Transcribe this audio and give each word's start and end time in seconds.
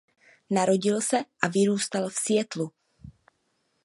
Narodil 0.49 1.01
se 1.01 1.23
a 1.41 1.47
vyrůstal 1.47 2.09
v 2.09 2.13
Seattlu. 2.15 2.71